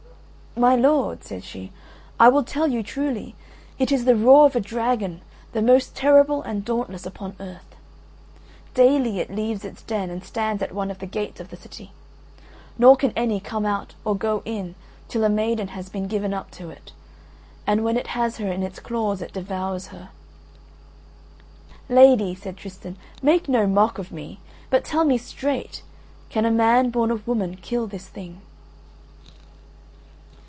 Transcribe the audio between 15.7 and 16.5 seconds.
been given